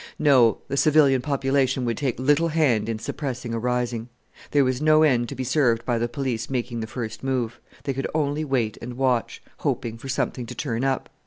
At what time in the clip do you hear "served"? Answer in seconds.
5.43-5.85